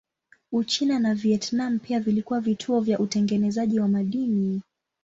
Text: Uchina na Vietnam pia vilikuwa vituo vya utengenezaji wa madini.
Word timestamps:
Uchina 0.51 0.99
na 0.99 1.15
Vietnam 1.15 1.79
pia 1.79 1.99
vilikuwa 1.99 2.39
vituo 2.39 2.79
vya 2.79 2.99
utengenezaji 2.99 3.79
wa 3.79 3.87
madini. 3.87 4.61